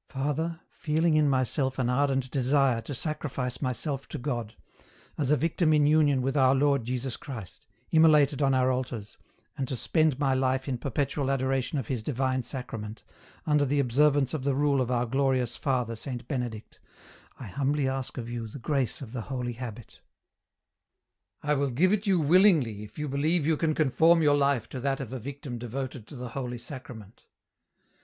"Father, 0.08 0.60
feeling 0.70 1.12
in 1.14 1.28
myself 1.28 1.78
an 1.78 1.90
ardent 1.90 2.30
desire 2.30 2.80
to 2.80 2.94
sacrifice 2.94 3.60
myself 3.60 4.08
to 4.08 4.16
God, 4.16 4.54
as 5.18 5.30
a 5.30 5.36
victim 5.36 5.74
in 5.74 5.86
union 5.86 6.22
with 6.22 6.38
our 6.38 6.54
Lord 6.54 6.84
Jesus 6.86 7.18
Christ, 7.18 7.66
immolated 7.90 8.40
on 8.40 8.54
our 8.54 8.72
altars, 8.72 9.18
and 9.58 9.68
to 9.68 9.76
spend 9.76 10.18
my 10.18 10.32
life 10.32 10.66
in 10.68 10.78
perpetual 10.78 11.30
adoration 11.30 11.78
of 11.78 11.88
His 11.88 12.02
divine 12.02 12.42
Sacrament, 12.44 13.02
under 13.44 13.66
the 13.66 13.78
observance 13.78 14.32
of 14.32 14.42
the 14.44 14.54
rule 14.54 14.80
of 14.80 14.90
our 14.90 15.04
glorious 15.04 15.54
Father 15.54 15.96
Saint 15.96 16.26
Benedict, 16.26 16.78
I 17.38 17.48
humbly 17.48 17.86
ask 17.86 18.16
of 18.16 18.30
you 18.30 18.48
the 18.48 18.58
grace 18.58 19.02
of 19.02 19.12
the 19.12 19.20
holy 19.28 19.52
habit." 19.52 20.00
"I 21.42 21.52
will 21.52 21.68
give 21.68 21.92
it 21.92 22.06
you 22.06 22.18
willingly 22.18 22.84
if 22.84 22.98
you 22.98 23.06
believe 23.06 23.46
you 23.46 23.58
can 23.58 23.72
EN 23.72 23.72
ROUTE. 23.72 24.00
105 24.00 24.00
conform 24.00 24.22
your 24.22 24.34
life 24.34 24.66
to 24.70 24.80
that 24.80 25.00
of 25.00 25.12
a 25.12 25.18
victim 25.18 25.58
devoted 25.58 26.06
to 26.06 26.16
the 26.16 26.30
Holy 26.30 26.56
Sacrament." 26.56 27.26